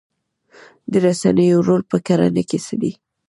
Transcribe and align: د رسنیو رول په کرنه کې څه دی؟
د 0.91 0.93
رسنیو 1.05 1.65
رول 1.67 1.81
په 1.91 1.97
کرنه 2.05 2.43
کې 2.49 2.57
څه 2.65 2.75
دی؟ 2.81 2.91